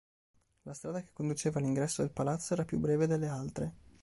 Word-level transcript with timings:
La 0.63 0.73
strada 0.73 0.99
che 1.03 1.11
conduceva 1.13 1.59
all'ingresso 1.59 2.01
del 2.01 2.09
palazzo 2.09 2.55
era 2.55 2.65
più 2.65 2.79
breve 2.79 3.05
delle 3.05 3.27
altre. 3.27 3.73